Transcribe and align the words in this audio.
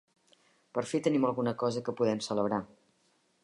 Per 0.77 0.83
fi 0.91 1.01
tenim 1.07 1.27
alguna 1.29 1.55
cosa 1.65 1.83
que 1.89 1.97
podem 2.01 2.25
celebrar. 2.31 2.61